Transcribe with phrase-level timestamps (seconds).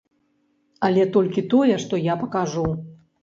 [0.87, 2.65] Але толькі тое, што я пакажу.